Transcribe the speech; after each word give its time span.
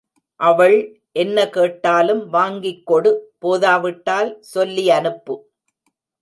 அவள் 0.39 0.77
என்ன 1.13 1.49
கேட்டாலும் 1.49 2.23
வாங்கிக் 2.29 2.85
கொடு 2.85 3.11
போதாவிட்டால் 3.41 4.31
சொல்லி 4.53 4.89
அனுப்பு. 4.89 5.35